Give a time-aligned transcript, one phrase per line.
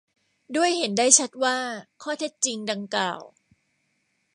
[0.55, 1.57] ด้วยเห็นได้ชัดว่า
[2.01, 3.21] ข้อเท็จจริงดังกล่าว